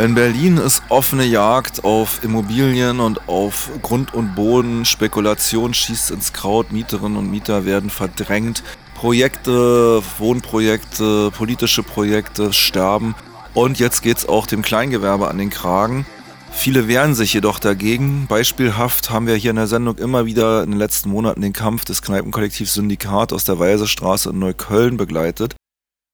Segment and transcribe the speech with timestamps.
[0.00, 4.86] In Berlin ist offene Jagd auf Immobilien und auf Grund und Boden.
[4.86, 6.72] Spekulation schießt ins Kraut.
[6.72, 8.62] Mieterinnen und Mieter werden verdrängt.
[8.94, 13.14] Projekte, Wohnprojekte, politische Projekte sterben.
[13.52, 16.06] Und jetzt geht es auch dem Kleingewerbe an den Kragen.
[16.50, 18.24] Viele wehren sich jedoch dagegen.
[18.26, 21.84] Beispielhaft haben wir hier in der Sendung immer wieder in den letzten Monaten den Kampf
[21.84, 25.56] des Kneipenkollektivs Syndikat aus der Weisestraße in Neukölln begleitet.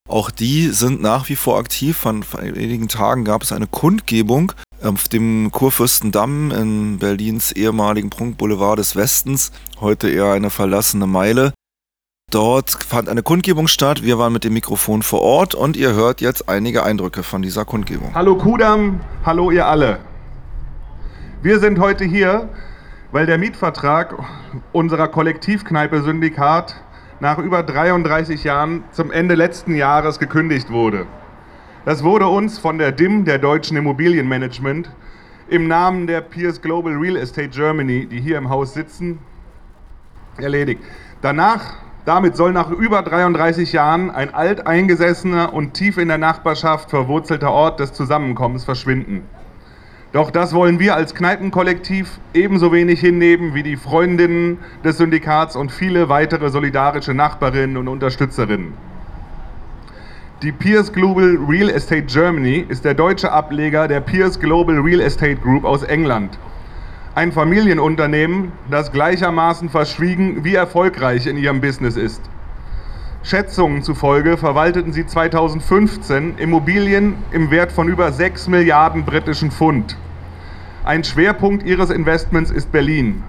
[0.08, 1.96] Auch die sind nach wie vor aktiv.
[1.96, 8.94] Vor einigen Tagen gab es eine Kundgebung auf dem Kurfürstendamm in Berlins ehemaligen Prunkboulevard des
[8.94, 11.52] Westens, heute eher eine verlassene Meile.
[12.30, 14.02] Dort fand eine Kundgebung statt.
[14.02, 17.64] Wir waren mit dem Mikrofon vor Ort und ihr hört jetzt einige Eindrücke von dieser
[17.64, 18.14] Kundgebung.
[18.14, 20.00] Hallo Kudam, hallo ihr alle.
[21.42, 22.48] Wir sind heute hier,
[23.12, 24.14] weil der Mietvertrag
[24.72, 26.82] unserer Kollektivkneipe Syndikat
[27.20, 31.06] nach über 33 Jahren zum Ende letzten Jahres gekündigt wurde.
[31.84, 34.90] Das wurde uns von der DIM, der Deutschen Immobilienmanagement,
[35.48, 39.20] im Namen der Pierce Global Real Estate Germany, die hier im Haus sitzen,
[40.36, 40.82] erledigt.
[41.22, 47.50] Danach, damit soll nach über 33 Jahren ein alteingesessener und tief in der Nachbarschaft verwurzelter
[47.50, 49.22] Ort des Zusammenkommens verschwinden.
[50.16, 55.70] Doch das wollen wir als Kneipenkollektiv ebenso wenig hinnehmen wie die Freundinnen des Syndikats und
[55.70, 58.72] viele weitere solidarische Nachbarinnen und Unterstützerinnen.
[60.40, 65.36] Die Pierce Global Real Estate Germany ist der deutsche Ableger der Pierce Global Real Estate
[65.36, 66.38] Group aus England.
[67.14, 72.22] Ein Familienunternehmen, das gleichermaßen verschwiegen wie erfolgreich in ihrem Business ist.
[73.22, 79.98] Schätzungen zufolge verwalteten sie 2015 Immobilien im Wert von über 6 Milliarden britischen Pfund.
[80.86, 83.24] Ein Schwerpunkt ihres Investments ist Berlin.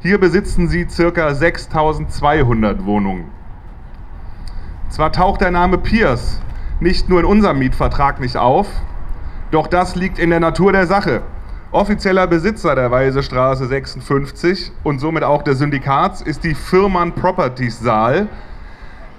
[0.00, 1.32] Hier besitzen sie ca.
[1.32, 3.26] 6200 Wohnungen.
[4.88, 6.40] Zwar taucht der Name Pierce
[6.80, 8.66] nicht nur in unserem Mietvertrag nicht auf,
[9.52, 11.22] doch das liegt in der Natur der Sache.
[11.70, 18.26] Offizieller Besitzer der Weisestraße 56 und somit auch des Syndikats ist die Firman Properties Saal,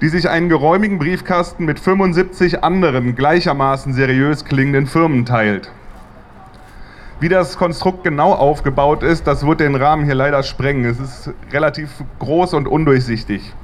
[0.02, 5.72] die sich einen geräumigen Briefkasten mit 75 anderen gleichermaßen seriös klingenden Firmen teilt.
[7.20, 10.86] Wie das Konstrukt genau aufgebaut ist, das wird den Rahmen hier leider sprengen.
[10.86, 11.90] Es ist relativ
[12.20, 13.56] groß und undurchsichtig.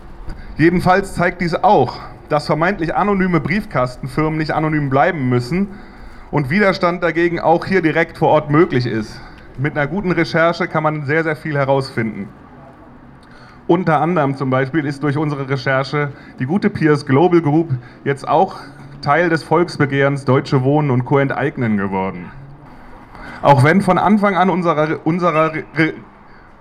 [0.58, 2.00] Jedenfalls zeigt dies auch,
[2.30, 5.68] dass vermeintlich anonyme Briefkastenfirmen nicht anonym bleiben müssen
[6.32, 9.22] und Widerstand dagegen auch hier direkt vor Ort möglich ist.
[9.60, 12.30] Mit einer guten Recherche kann man sehr, sehr viel herausfinden.
[13.68, 17.70] Unter anderem zum Beispiel ist durch unsere Recherche die gute Pierce Global Group
[18.04, 18.56] jetzt auch
[19.02, 21.20] Teil des Volksbegehrens Deutsche Wohnen und Co.
[21.20, 22.32] enteignen geworden.
[23.44, 25.94] Auch wenn von Anfang an unserer, unserer Re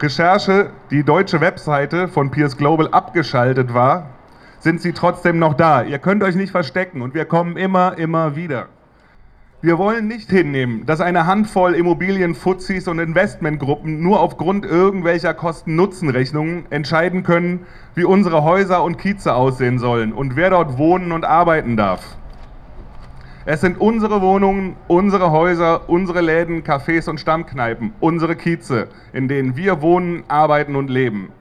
[0.01, 4.11] Recherche die deutsche Webseite von Pierce Global abgeschaltet war,
[4.59, 5.85] sind sie trotzdem noch da.
[5.85, 8.67] Ihr könnt euch nicht verstecken und wir kommen immer, immer wieder.
[9.61, 17.23] Wir wollen nicht hinnehmen, dass eine Handvoll Immobilienfuzis und Investmentgruppen nur aufgrund irgendwelcher Kosten-Nutzen-Rechnungen entscheiden
[17.23, 17.65] können,
[17.95, 22.17] wie unsere Häuser und Kieze aussehen sollen und wer dort wohnen und arbeiten darf.
[23.45, 29.57] Es sind unsere Wohnungen, unsere Häuser, unsere Läden, Cafés und Stammkneipen, unsere Kieze, in denen
[29.57, 31.33] wir wohnen, arbeiten und leben.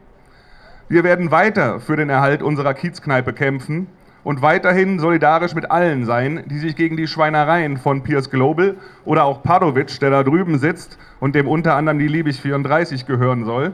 [0.90, 3.86] Wir werden weiter für den Erhalt unserer Kiezkneipe kämpfen
[4.24, 9.26] und weiterhin solidarisch mit allen sein, die sich gegen die Schweinereien von Pierce Global oder
[9.26, 13.74] auch Padovic, der da drüben sitzt und dem unter anderem die Liebig 34 gehören soll,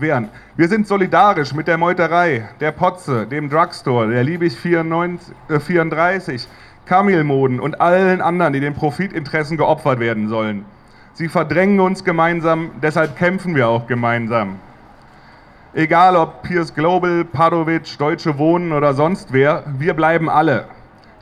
[0.00, 0.28] wehren.
[0.56, 6.48] Wir sind solidarisch mit der Meuterei, der Potze, dem Drugstore, der Liebig 34,
[6.86, 10.64] Kamilmoden und allen anderen, die den Profitinteressen geopfert werden sollen.
[11.12, 14.56] Sie verdrängen uns gemeinsam, deshalb kämpfen wir auch gemeinsam.
[15.74, 20.64] Egal ob Pierce Global, Padovic, Deutsche Wohnen oder sonst wer, wir bleiben alle.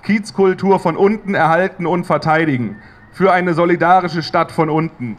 [0.02, 2.76] Kiezkultur von unten erhalten und verteidigen.
[3.10, 5.18] Für eine solidarische Stadt von unten.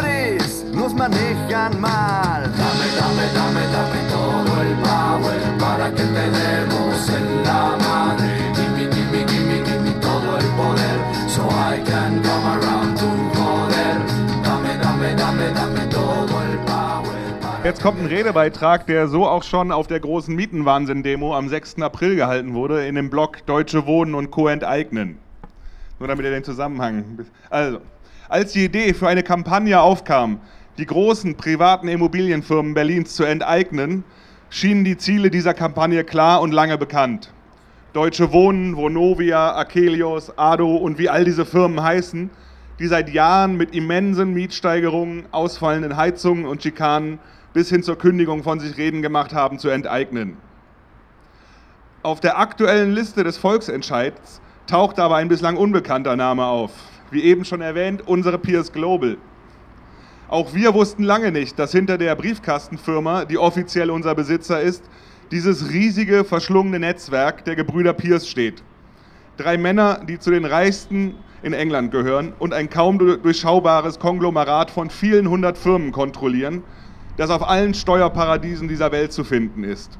[0.73, 2.41] nos manejan mal.
[2.43, 8.29] Dame, dame, dame, dame todo el power para que te demos en la madre.
[8.55, 10.97] Gimme, gimme, gimme, gimme todo el poder
[11.27, 13.95] so I can come around to poder.
[14.43, 17.15] Dame, dame, dame, dame todo el power.
[17.63, 21.81] Jetzt kommt ein Redebeitrag, der so auch schon auf der großen Mietenwahnsinn-Demo am 6.
[21.81, 24.47] April gehalten wurde, in dem Blog Deutsche Wohnen und Co.
[24.47, 25.17] enteignen.
[25.99, 27.19] Nur damit ihr den Zusammenhang.
[27.51, 27.81] Also,
[28.27, 30.39] als die Idee für eine Kampagne aufkam,
[30.77, 34.03] die großen privaten Immobilienfirmen Berlins zu enteignen,
[34.49, 37.33] schienen die Ziele dieser Kampagne klar und lange bekannt.
[37.93, 42.29] Deutsche Wohnen, Vonovia, Akelios, Ado und wie all diese Firmen heißen,
[42.79, 47.19] die seit Jahren mit immensen Mietsteigerungen, ausfallenden Heizungen und Schikanen
[47.53, 50.37] bis hin zur Kündigung von sich reden gemacht haben, zu enteignen.
[52.01, 56.71] Auf der aktuellen Liste des Volksentscheids taucht aber ein bislang unbekannter Name auf.
[57.11, 59.17] Wie eben schon erwähnt, unsere Pierce Global.
[60.31, 64.81] Auch wir wussten lange nicht, dass hinter der Briefkastenfirma, die offiziell unser Besitzer ist,
[65.29, 68.63] dieses riesige, verschlungene Netzwerk der Gebrüder Pierce steht.
[69.35, 74.89] Drei Männer, die zu den reichsten in England gehören und ein kaum durchschaubares Konglomerat von
[74.89, 76.63] vielen hundert Firmen kontrollieren,
[77.17, 79.99] das auf allen Steuerparadiesen dieser Welt zu finden ist.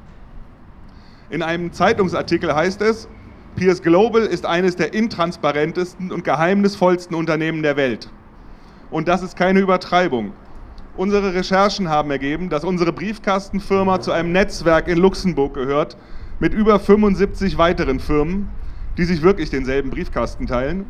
[1.28, 3.06] In einem Zeitungsartikel heißt es,
[3.54, 8.08] Pierce Global ist eines der intransparentesten und geheimnisvollsten Unternehmen der Welt.
[8.92, 10.34] Und das ist keine Übertreibung.
[10.98, 15.96] Unsere Recherchen haben ergeben, dass unsere Briefkastenfirma zu einem Netzwerk in Luxemburg gehört,
[16.38, 18.50] mit über 75 weiteren Firmen,
[18.98, 20.84] die sich wirklich denselben Briefkasten teilen,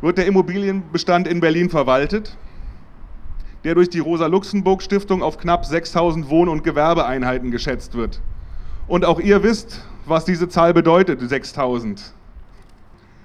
[0.00, 2.36] wird der Immobilienbestand in Berlin verwaltet,
[3.62, 8.20] der durch die Rosa-Luxemburg-Stiftung auf knapp 6000 Wohn- und Gewerbeeinheiten geschätzt wird.
[8.88, 12.12] Und auch ihr wisst, was diese Zahl bedeutet, 6000.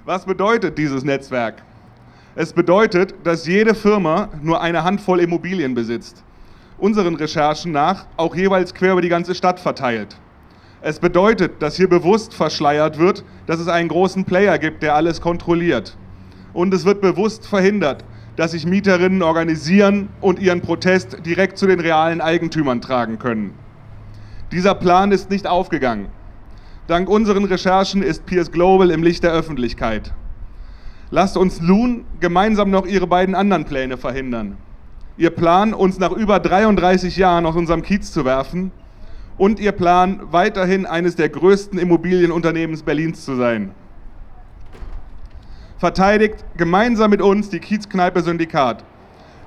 [0.04, 1.64] Was bedeutet dieses Netzwerk?
[2.36, 6.22] Es bedeutet, dass jede Firma nur eine Handvoll Immobilien besitzt.
[6.78, 10.16] Unseren Recherchen nach auch jeweils quer über die ganze Stadt verteilt.
[10.80, 15.20] Es bedeutet, dass hier bewusst verschleiert wird, dass es einen großen Player gibt, der alles
[15.20, 15.96] kontrolliert.
[16.52, 18.04] Und es wird bewusst verhindert,
[18.36, 23.54] dass sich Mieterinnen organisieren und ihren Protest direkt zu den realen Eigentümern tragen können.
[24.52, 26.08] Dieser Plan ist nicht aufgegangen.
[26.86, 30.12] Dank unseren Recherchen ist Pierce Global im Licht der Öffentlichkeit.
[31.12, 34.56] Lasst uns nun gemeinsam noch ihre beiden anderen Pläne verhindern.
[35.16, 38.70] Ihr Plan, uns nach über 33 Jahren aus unserem Kiez zu werfen
[39.36, 43.72] und ihr Plan, weiterhin eines der größten Immobilienunternehmens Berlins zu sein.
[45.78, 48.84] Verteidigt gemeinsam mit uns die Kiezkneipe Syndikat.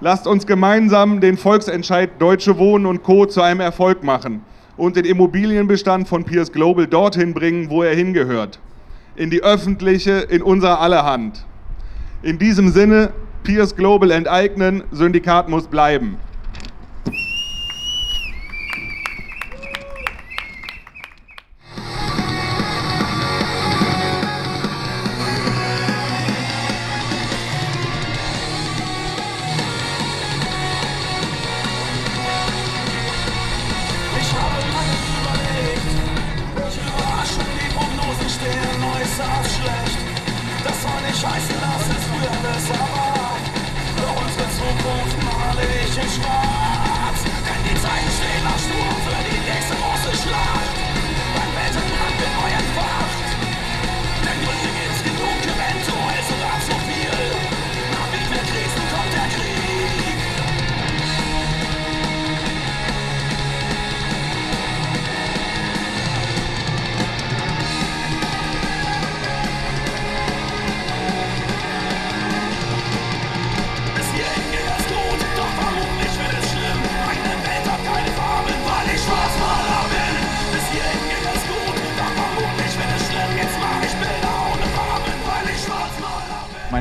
[0.02, 3.26] Lasst uns gemeinsam den Volksentscheid Deutsche Wohnen und Co.
[3.26, 4.42] zu einem Erfolg machen
[4.76, 8.60] und den Immobilienbestand von Pierce Global dorthin bringen, wo er hingehört.
[9.16, 11.46] In die öffentliche, in unser aller Hand.
[12.24, 13.12] In diesem Sinne,
[13.44, 16.16] Pierce Global enteignen, Syndikat muss bleiben.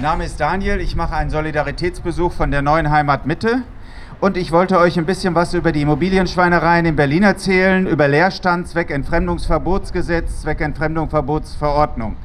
[0.03, 3.63] Mein Name ist Daniel, ich mache einen Solidaritätsbesuch von der neuen Heimat Mitte
[4.21, 8.67] und ich wollte euch ein bisschen was über die Immobilienschweinereien in Berlin erzählen, über Leerstand,
[8.67, 12.17] Zweckentfremdungsverbotsgesetz, Zweckentfremdungsverbotsverordnung.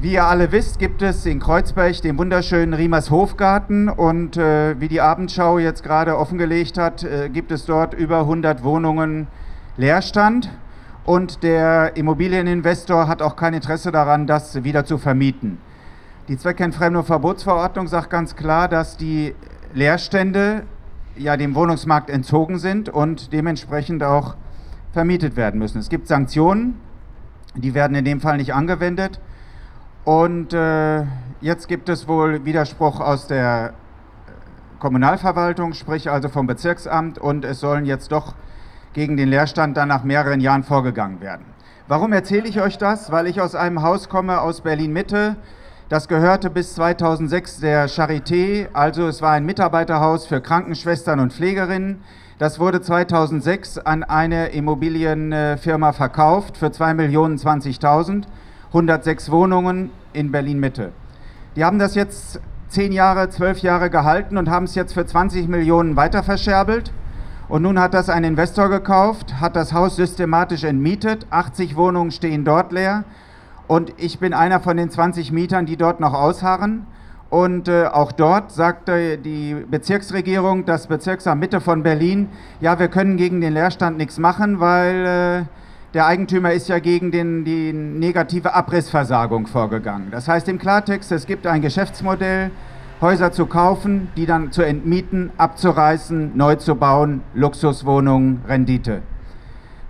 [0.00, 4.88] Wie ihr alle wisst, gibt es in Kreuzberg den wunderschönen Riemers Hofgarten und äh, wie
[4.88, 9.28] die Abendschau jetzt gerade offengelegt hat, äh, gibt es dort über 100 Wohnungen
[9.76, 10.50] Leerstand
[11.04, 15.58] und der Immobilieninvestor hat auch kein Interesse daran, das wieder zu vermieten.
[16.28, 19.36] Die Zweckentfremdung Verbotsverordnung sagt ganz klar, dass die
[19.74, 20.64] Leerstände
[21.16, 24.34] ja dem Wohnungsmarkt entzogen sind und dementsprechend auch
[24.92, 25.78] vermietet werden müssen.
[25.78, 26.80] Es gibt Sanktionen,
[27.54, 29.20] die werden in dem Fall nicht angewendet.
[30.04, 31.04] Und äh,
[31.40, 33.74] jetzt gibt es wohl Widerspruch aus der
[34.80, 38.34] Kommunalverwaltung, sprich also vom Bezirksamt, und es sollen jetzt doch
[38.94, 41.46] gegen den Leerstand dann nach mehreren Jahren vorgegangen werden.
[41.86, 43.12] Warum erzähle ich euch das?
[43.12, 45.36] Weil ich aus einem Haus komme aus Berlin Mitte.
[45.88, 52.02] Das gehörte bis 2006 der Charité, also es war ein Mitarbeiterhaus für Krankenschwestern und Pflegerinnen.
[52.40, 58.24] Das wurde 2006 an eine Immobilienfirma verkauft für 2.020.000,
[58.66, 60.90] 106 Wohnungen in Berlin Mitte.
[61.54, 65.46] Die haben das jetzt zehn Jahre, zwölf Jahre gehalten und haben es jetzt für 20
[65.46, 66.90] Millionen weiter verscherbelt.
[67.48, 71.28] Und nun hat das ein Investor gekauft, hat das Haus systematisch entmietet.
[71.30, 73.04] 80 Wohnungen stehen dort leer.
[73.68, 76.86] Und ich bin einer von den 20 Mietern, die dort noch ausharren.
[77.28, 82.28] Und äh, auch dort sagte die Bezirksregierung, das Bezirksamt Mitte von Berlin,
[82.60, 87.10] ja, wir können gegen den Leerstand nichts machen, weil äh, der Eigentümer ist ja gegen
[87.10, 90.08] den, die negative Abrissversagung vorgegangen.
[90.12, 92.52] Das heißt im Klartext, es gibt ein Geschäftsmodell,
[93.00, 99.02] Häuser zu kaufen, die dann zu entmieten, abzureißen, neu zu bauen, Luxuswohnungen, Rendite.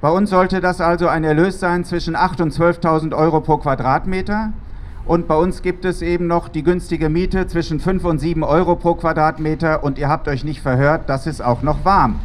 [0.01, 4.53] Bei uns sollte das also ein Erlös sein zwischen 8.000 und 12.000 Euro pro Quadratmeter.
[5.07, 8.77] Und bei uns gibt es eben noch die günstige Miete zwischen 5 und 7 Euro
[8.77, 9.83] pro Quadratmeter.
[9.85, 12.21] Und ihr habt euch nicht verhört, das ist auch noch warm.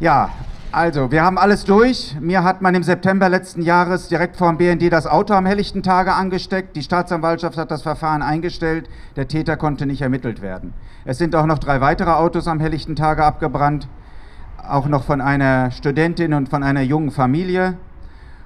[0.00, 0.30] Ja,
[0.72, 2.16] also, wir haben alles durch.
[2.20, 5.82] Mir hat man im September letzten Jahres direkt vor dem BND das Auto am helllichten
[5.82, 6.74] Tage angesteckt.
[6.74, 8.88] Die Staatsanwaltschaft hat das Verfahren eingestellt.
[9.14, 10.74] Der Täter konnte nicht ermittelt werden.
[11.04, 13.88] Es sind auch noch drei weitere Autos am helllichten Tage abgebrannt.
[14.68, 17.76] Auch noch von einer Studentin und von einer jungen Familie.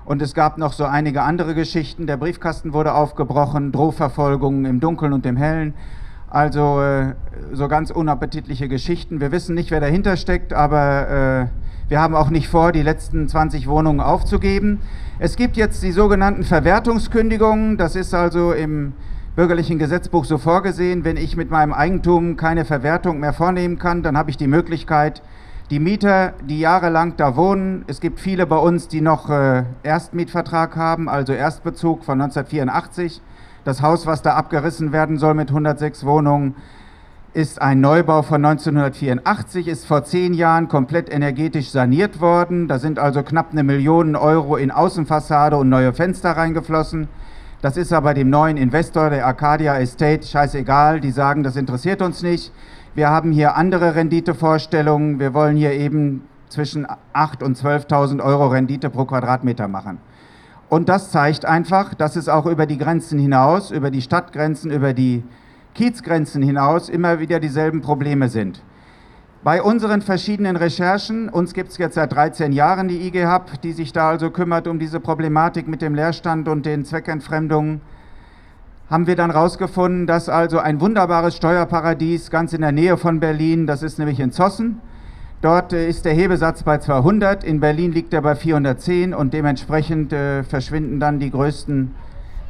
[0.05, 2.07] Und es gab noch so einige andere Geschichten.
[2.07, 5.73] Der Briefkasten wurde aufgebrochen, Drohverfolgungen im Dunkeln und im Hellen.
[6.29, 7.15] Also äh,
[7.53, 9.21] so ganz unappetitliche Geschichten.
[9.21, 11.47] Wir wissen nicht, wer dahinter steckt, aber äh,
[11.89, 14.81] wir haben auch nicht vor, die letzten 20 Wohnungen aufzugeben.
[15.19, 17.79] Es gibt jetzt die sogenannten Verwertungskündigungen.
[17.79, 18.93] Das ist also im
[19.37, 21.05] bürgerlichen Gesetzbuch so vorgesehen.
[21.05, 25.23] Wenn ich mit meinem Eigentum keine Verwertung mehr vornehmen kann, dann habe ich die Möglichkeit,
[25.71, 30.75] die Mieter, die jahrelang da wohnen, es gibt viele bei uns, die noch äh, Erstmietvertrag
[30.75, 33.23] haben, also Erstbezug von 1984.
[33.65, 36.57] Das Haus, was da abgerissen werden soll mit 106 Wohnungen,
[37.35, 42.67] ist ein Neubau von 1984, ist vor zehn Jahren komplett energetisch saniert worden.
[42.67, 47.07] Da sind also knapp eine Million Euro in Außenfassade und neue Fenster reingeflossen.
[47.62, 50.99] Das ist aber dem neuen Investor der Arcadia Estate scheißegal.
[50.99, 52.50] Die sagen, das interessiert uns nicht.
[52.94, 55.20] Wir haben hier andere Renditevorstellungen.
[55.20, 59.99] Wir wollen hier eben zwischen 8.000 und 12.000 Euro Rendite pro Quadratmeter machen.
[60.68, 64.92] Und das zeigt einfach, dass es auch über die Grenzen hinaus, über die Stadtgrenzen, über
[64.92, 65.23] die
[65.75, 68.61] Kiezgrenzen hinaus immer wieder dieselben Probleme sind.
[69.44, 73.92] Bei unseren verschiedenen Recherchen, uns gibt es jetzt seit 13 Jahren die IGHAB, die sich
[73.92, 77.80] da also kümmert um diese Problematik mit dem Leerstand und den Zweckentfremdungen,
[78.90, 83.68] haben wir dann herausgefunden, dass also ein wunderbares Steuerparadies ganz in der Nähe von Berlin,
[83.68, 84.80] das ist nämlich in Zossen,
[85.40, 90.12] dort äh, ist der Hebesatz bei 200, in Berlin liegt er bei 410 und dementsprechend
[90.12, 91.94] äh, verschwinden dann die größten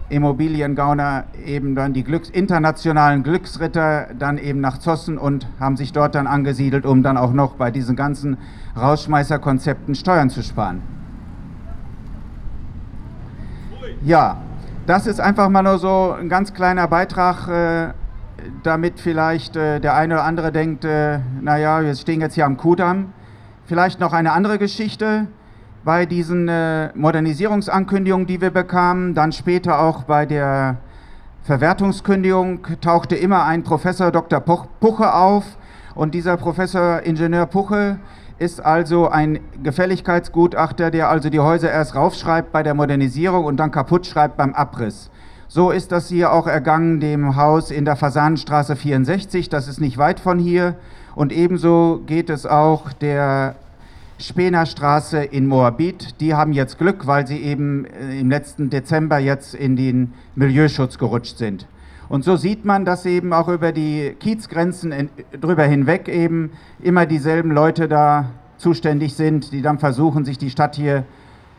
[0.09, 6.15] Immobiliengauner eben dann die Glücks internationalen Glücksritter dann eben nach Zossen und haben sich dort
[6.15, 8.39] dann angesiedelt, um dann auch noch bei diesen ganzen
[8.77, 10.81] Rausschmeißerkonzepten Steuern zu sparen.
[14.03, 14.39] Ja,
[14.91, 17.93] das ist einfach mal nur so ein ganz kleiner Beitrag, äh,
[18.65, 22.57] damit vielleicht äh, der eine oder andere denkt, äh, naja, wir stehen jetzt hier am
[22.57, 23.13] Kudamm.
[23.67, 25.29] Vielleicht noch eine andere Geschichte
[25.85, 30.79] bei diesen äh, Modernisierungsankündigungen, die wir bekamen, dann später auch bei der
[31.45, 34.41] Verwertungskündigung tauchte immer ein Professor Dr.
[34.41, 35.45] Puche auf
[35.95, 38.01] und dieser Professor Ingenieur Puche
[38.41, 43.71] ist also ein Gefälligkeitsgutachter, der also die Häuser erst raufschreibt bei der Modernisierung und dann
[43.71, 45.11] kaputt schreibt beim Abriss.
[45.47, 49.99] So ist das hier auch ergangen dem Haus in der Fasanenstraße 64, das ist nicht
[49.99, 50.77] weit von hier.
[51.15, 53.57] Und ebenso geht es auch der
[54.19, 59.19] Spener Straße in Moabit, die haben jetzt Glück, weil sie eben äh, im letzten Dezember
[59.19, 61.67] jetzt in den Milieuschutz gerutscht sind.
[62.11, 66.51] Und so sieht man, dass eben auch über die Kiezgrenzen in, drüber hinweg eben
[66.83, 71.05] immer dieselben Leute da zuständig sind, die dann versuchen, sich die Stadt hier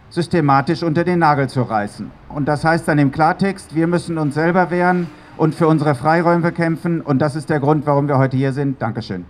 [0.09, 2.11] systematisch unter den Nagel zu reißen.
[2.27, 6.51] Und das heißt dann im Klartext, wir müssen uns selber wehren und für unsere Freiräume
[6.51, 6.99] kämpfen.
[6.99, 8.81] Und das ist der Grund, warum wir heute hier sind.
[8.81, 9.23] Dankeschön.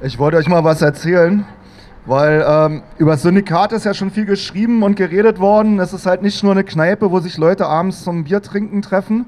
[0.00, 1.44] Ich wollte euch mal was erzählen.
[2.08, 5.78] Weil ähm, über das Syndikat ist ja schon viel geschrieben und geredet worden.
[5.78, 9.26] Es ist halt nicht nur eine Kneipe, wo sich Leute abends zum Bier trinken treffen,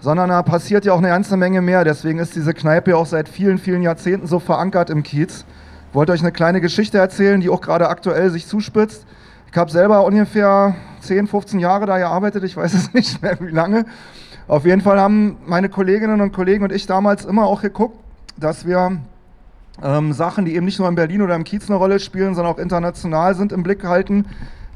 [0.00, 1.84] sondern da passiert ja auch eine ganze Menge mehr.
[1.84, 5.44] Deswegen ist diese Kneipe auch seit vielen, vielen Jahrzehnten so verankert im Kiez.
[5.90, 9.04] Ich wollte euch eine kleine Geschichte erzählen, die auch gerade aktuell sich zuspitzt.
[9.52, 13.50] Ich habe selber ungefähr 10, 15 Jahre da gearbeitet, ich weiß es nicht mehr wie
[13.50, 13.84] lange.
[14.48, 17.98] Auf jeden Fall haben meine Kolleginnen und Kollegen und ich damals immer auch geguckt,
[18.38, 19.00] dass wir
[19.82, 22.54] ähm, Sachen, die eben nicht nur in Berlin oder im Kiez eine Rolle spielen, sondern
[22.54, 24.26] auch international sind, im Blick halten.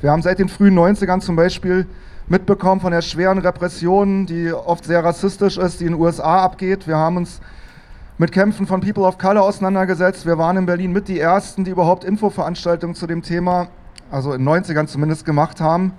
[0.01, 1.87] Wir haben seit den frühen 90ern zum Beispiel
[2.29, 6.87] mitbekommen von der schweren Repression, die oft sehr rassistisch ist, die in den USA abgeht.
[6.87, 7.41] Wir haben uns
[8.19, 10.27] mit Kämpfen von People of Color auseinandergesetzt.
[10.27, 13.69] Wir waren in Berlin mit die Ersten, die überhaupt Infoveranstaltungen zu dem Thema,
[14.11, 15.93] also in den 90ern zumindest, gemacht haben.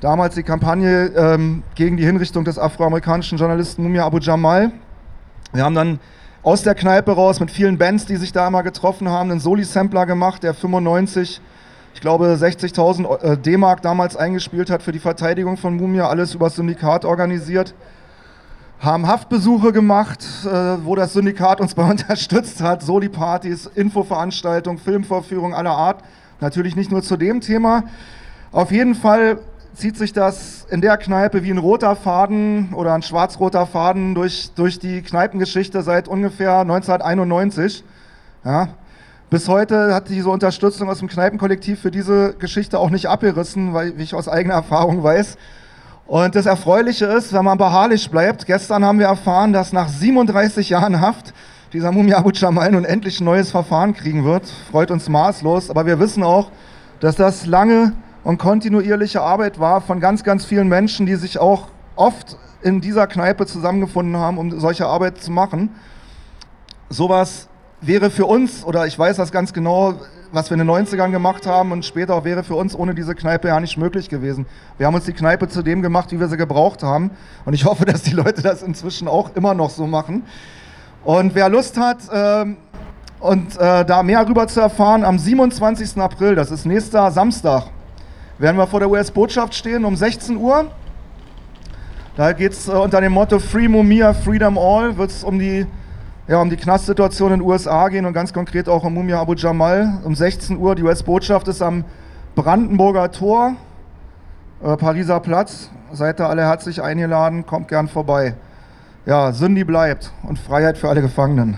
[0.00, 4.72] Damals die Kampagne ähm, gegen die Hinrichtung des afroamerikanischen Journalisten Mumia Abu Jamal.
[5.52, 6.00] Wir haben dann
[6.42, 10.06] aus der Kneipe raus mit vielen Bands, die sich da immer getroffen haben, einen Soli-Sampler
[10.06, 11.40] gemacht, der 95,
[11.94, 16.46] ich glaube 60.000 äh, D-Mark damals eingespielt hat für die Verteidigung von Mumia, alles über
[16.46, 17.74] das Syndikat organisiert.
[18.78, 20.48] Haben Haftbesuche gemacht, äh,
[20.84, 26.02] wo das Syndikat uns bei unterstützt hat, Soli-Partys, Infoveranstaltungen, Filmvorführungen aller Art.
[26.40, 27.84] Natürlich nicht nur zu dem Thema.
[28.50, 29.40] Auf jeden Fall
[29.80, 34.50] zieht sich das in der Kneipe wie ein roter Faden oder ein schwarz-roter Faden durch,
[34.54, 37.82] durch die Kneipengeschichte seit ungefähr 1991.
[38.44, 38.68] Ja.
[39.30, 43.96] Bis heute hat diese Unterstützung aus dem Kneipenkollektiv für diese Geschichte auch nicht abgerissen, weil,
[43.96, 45.38] wie ich aus eigener Erfahrung weiß.
[46.06, 50.68] Und das Erfreuliche ist, wenn man beharrlich bleibt, gestern haben wir erfahren, dass nach 37
[50.68, 51.32] Jahren Haft
[51.72, 54.46] dieser Mumia Abu Jamal nun endlich ein neues Verfahren kriegen wird.
[54.70, 56.50] Freut uns maßlos, aber wir wissen auch,
[56.98, 61.68] dass das lange und kontinuierliche Arbeit war von ganz, ganz vielen Menschen, die sich auch
[61.96, 65.70] oft in dieser Kneipe zusammengefunden haben, um solche Arbeit zu machen.
[66.88, 67.48] Sowas
[67.80, 69.94] wäre für uns, oder ich weiß das ganz genau,
[70.32, 73.14] was wir in den 90ern gemacht haben und später auch wäre für uns ohne diese
[73.14, 74.46] Kneipe ja nicht möglich gewesen.
[74.78, 77.10] Wir haben uns die Kneipe zu dem gemacht, wie wir sie gebraucht haben.
[77.44, 80.24] Und ich hoffe, dass die Leute das inzwischen auch immer noch so machen.
[81.02, 82.58] Und wer Lust hat, ähm,
[83.20, 85.98] und äh, da mehr darüber zu erfahren, am 27.
[85.98, 87.64] April, das ist nächster Samstag,
[88.40, 90.70] werden wir vor der US-Botschaft stehen um 16 Uhr.
[92.16, 95.66] Da geht es äh, unter dem Motto Free Mumia, Freedom All, wird es um die,
[96.26, 99.34] ja, um die Knastsituation in den USA gehen und ganz konkret auch um Mumia Abu
[99.34, 100.74] Jamal um 16 Uhr.
[100.74, 101.84] Die US-Botschaft ist am
[102.34, 103.56] Brandenburger Tor,
[104.64, 105.70] äh, Pariser Platz.
[105.92, 108.36] Seid da alle herzlich eingeladen, kommt gern vorbei.
[109.04, 111.56] Ja, Sündi bleibt und Freiheit für alle Gefangenen.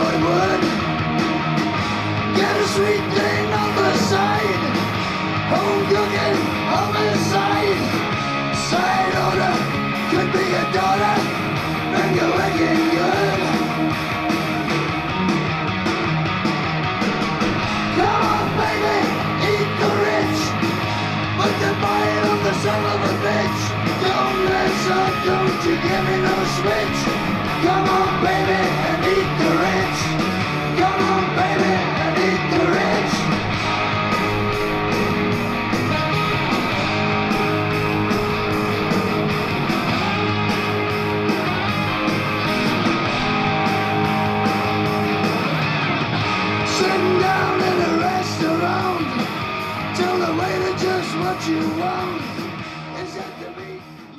[0.00, 0.60] Hollywood.
[2.36, 4.62] Get a sweet thing on the side.
[5.52, 6.47] Home cooking.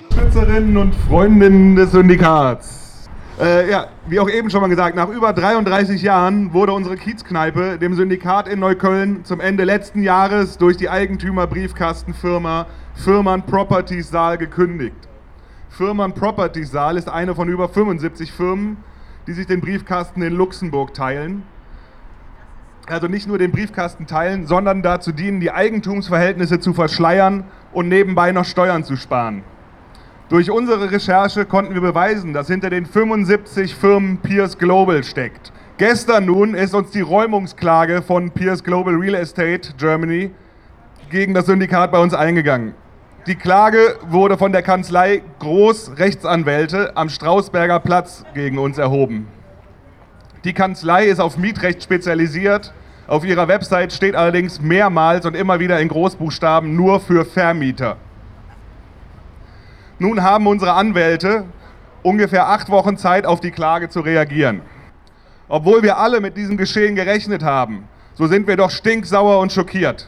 [0.10, 3.10] Unterstützerinnen und Freundinnen des Syndikats.
[3.40, 7.78] Äh, ja, wie auch eben schon mal gesagt, nach über 33 Jahren wurde unsere Kiezkneipe
[7.78, 15.08] dem Syndikat in Neukölln zum Ende letzten Jahres durch die Eigentümerbriefkastenfirma Firman Properties Saal gekündigt.
[15.70, 18.78] Firman Properties Saal ist eine von über 75 Firmen,
[19.28, 21.44] die sich den Briefkasten in Luxemburg teilen.
[22.90, 28.32] Also nicht nur den Briefkasten teilen, sondern dazu dienen, die Eigentumsverhältnisse zu verschleiern und nebenbei
[28.32, 29.44] noch Steuern zu sparen.
[30.30, 35.52] Durch unsere Recherche konnten wir beweisen, dass hinter den 75 Firmen Pierce Global steckt.
[35.78, 40.32] Gestern nun ist uns die Räumungsklage von Pierce Global Real Estate Germany
[41.12, 42.74] gegen das Syndikat bei uns eingegangen.
[43.28, 49.28] Die Klage wurde von der Kanzlei Großrechtsanwälte am Strausberger Platz gegen uns erhoben.
[50.44, 52.74] Die Kanzlei ist auf Mietrecht spezialisiert
[53.10, 57.98] Auf ihrer Website steht allerdings mehrmals und immer wieder in Großbuchstaben nur für Vermieter.
[59.98, 61.46] Nun haben unsere Anwälte
[62.04, 64.62] ungefähr acht Wochen Zeit, auf die Klage zu reagieren.
[65.48, 70.08] Obwohl wir alle mit diesem Geschehen gerechnet haben, so sind wir doch stinksauer und schockiert.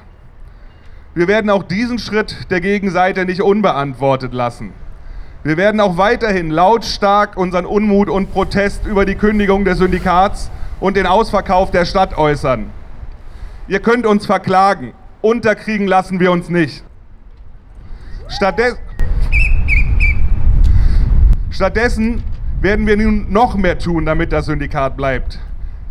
[1.15, 4.73] Wir werden auch diesen Schritt der Gegenseite nicht unbeantwortet lassen.
[5.43, 10.95] Wir werden auch weiterhin lautstark unseren Unmut und Protest über die Kündigung des Syndikats und
[10.95, 12.69] den Ausverkauf der Stadt äußern.
[13.71, 16.83] Ihr könnt uns verklagen, unterkriegen lassen wir uns nicht.
[18.27, 18.77] Stattdessen,
[21.51, 22.21] stattdessen
[22.59, 25.39] werden wir nun noch mehr tun, damit das Syndikat bleibt.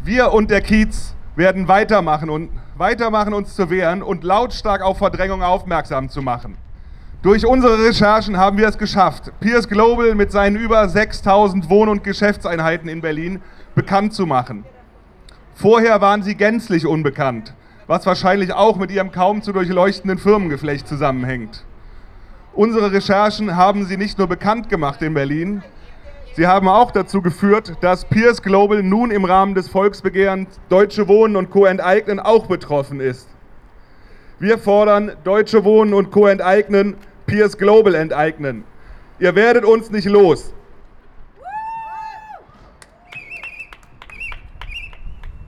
[0.04, 5.42] Wir und der Kiez werden weitermachen und weitermachen uns zu wehren und lautstark auf Verdrängung
[5.42, 6.58] aufmerksam zu machen.
[7.22, 12.04] Durch unsere Recherchen haben wir es geschafft, Pierce Global mit seinen über 6000 Wohn- und
[12.04, 13.40] Geschäftseinheiten in Berlin
[13.74, 14.66] bekannt zu machen.
[15.54, 17.54] Vorher waren sie gänzlich unbekannt,
[17.90, 21.64] was wahrscheinlich auch mit ihrem kaum zu durchleuchtenden Firmengeflecht zusammenhängt.
[22.52, 25.64] Unsere Recherchen haben sie nicht nur bekannt gemacht in Berlin,
[26.36, 31.34] sie haben auch dazu geführt, dass Pierce Global nun im Rahmen des Volksbegehrens Deutsche Wohnen
[31.34, 31.64] und Co.
[31.64, 33.28] enteignen auch betroffen ist.
[34.38, 36.28] Wir fordern Deutsche Wohnen und Co.
[36.28, 36.94] enteignen
[37.26, 38.62] Pierce Global enteignen.
[39.18, 40.54] Ihr werdet uns nicht los.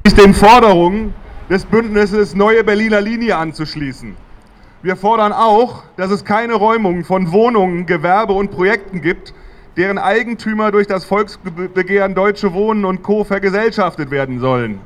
[0.04, 1.14] Sich den Forderungen
[1.50, 4.16] des Bündnisses Neue Berliner Linie anzuschließen.
[4.82, 9.34] Wir fordern auch, dass es keine Räumungen von Wohnungen, Gewerbe und Projekten gibt,
[9.76, 13.24] deren Eigentümer durch das Volksbegehren Deutsche Wohnen und Co.
[13.24, 14.80] vergesellschaftet werden sollen.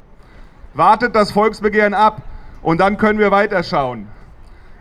[0.74, 2.22] Wartet das Volksbegehren ab
[2.62, 4.06] und dann können wir weiterschauen.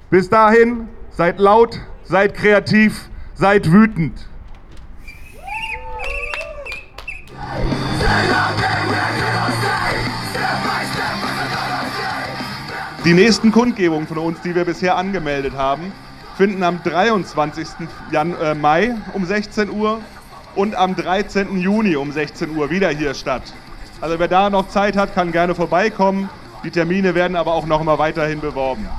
[0.09, 4.27] Bis dahin, seid laut, seid kreativ, seid wütend.
[13.05, 15.93] Die nächsten Kundgebungen von uns, die wir bisher angemeldet haben,
[16.37, 17.67] finden am 23.
[18.11, 20.01] Jan äh, Mai um 16 Uhr
[20.55, 21.55] und am 13.
[21.59, 23.43] Juni um 16 Uhr wieder hier statt.
[24.01, 26.29] Also wer da noch Zeit hat, kann gerne vorbeikommen.
[26.63, 28.89] Die Termine werden aber auch noch mal weiterhin beworben.